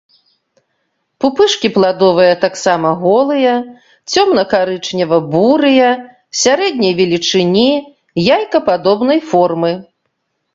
Пупышкі 1.23 1.69
пладовыя 1.75 2.33
таксама 2.45 2.89
голыя, 3.03 3.51
цёмнакарычнева-бурыя, 4.15 5.89
сярэдняй 6.45 6.93
велічыні, 7.03 7.69
яйкападобнай 8.39 9.19
формы. 9.29 9.71